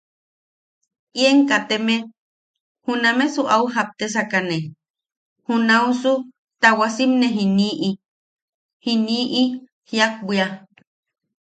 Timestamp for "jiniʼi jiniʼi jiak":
7.35-10.13